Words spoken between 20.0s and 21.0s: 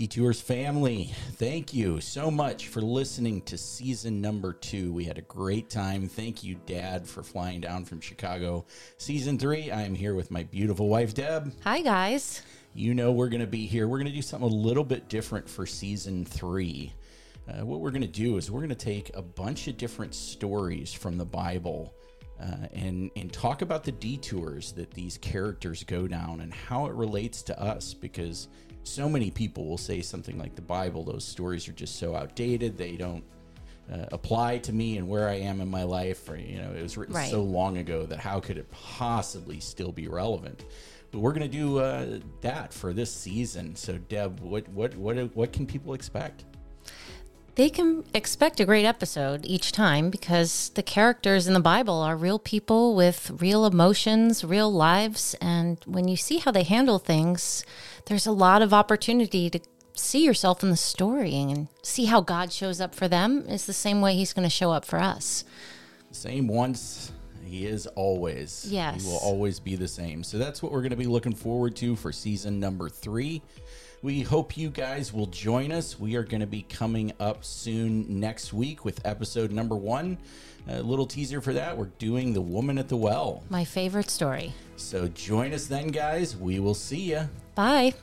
stories